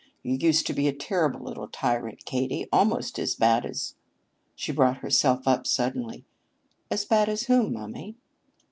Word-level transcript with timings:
You 0.23 0.33
used 0.35 0.65
to 0.65 0.73
be 0.73 0.87
a 0.87 0.93
terrible 0.93 1.41
little 1.41 1.67
tyrant, 1.67 2.25
Katie, 2.25 2.65
almost 2.73 3.19
as 3.19 3.35
bad 3.35 3.67
as" 3.67 3.93
She 4.55 4.71
brought 4.71 4.97
herself 4.97 5.47
up 5.47 5.67
suddenly. 5.67 6.25
"As 6.89 7.05
bad 7.05 7.29
as 7.29 7.43
whom, 7.43 7.73
mummy?" 7.73 8.15